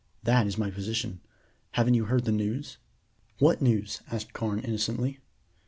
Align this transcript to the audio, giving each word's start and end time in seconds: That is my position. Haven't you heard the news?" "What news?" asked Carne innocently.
That 0.23 0.47
is 0.47 0.57
my 0.57 0.71
position. 0.71 1.21
Haven't 1.73 1.93
you 1.93 2.05
heard 2.05 2.25
the 2.25 2.31
news?" 2.31 2.79
"What 3.37 3.61
news?" 3.61 4.01
asked 4.09 4.33
Carne 4.33 4.57
innocently. 4.57 5.19